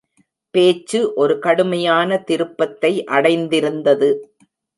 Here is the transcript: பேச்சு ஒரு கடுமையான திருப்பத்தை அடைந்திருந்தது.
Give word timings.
பேச்சு 0.53 0.99
ஒரு 1.15 1.35
கடுமையான 1.39 2.17
திருப்பத்தை 2.21 2.91
அடைந்திருந்தது. 3.11 4.09